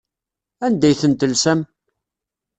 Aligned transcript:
Anda 0.65 0.85
ay 0.87 0.95
ten-telsam? 1.01 1.59